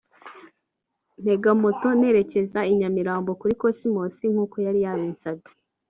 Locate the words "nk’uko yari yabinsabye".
4.31-5.53